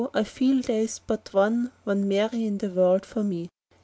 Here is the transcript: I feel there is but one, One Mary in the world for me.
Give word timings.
I 0.15 0.23
feel 0.23 0.63
there 0.63 0.81
is 0.81 0.97
but 0.97 1.31
one, 1.31 1.71
One 1.83 2.07
Mary 2.07 2.45
in 2.45 2.57
the 2.57 2.71
world 2.71 3.05
for 3.05 3.23
me. 3.23 3.49